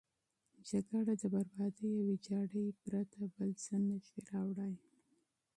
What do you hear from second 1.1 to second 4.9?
د بربادي او ویجاړي پرته بل څه نه شي راوړی.